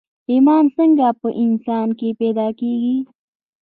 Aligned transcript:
ايمان 0.31 0.65
څنګه 0.77 1.07
په 1.21 1.27
انسان 1.43 1.87
کې 1.99 2.09
پيدا 2.19 2.47
کېږي 2.59 2.97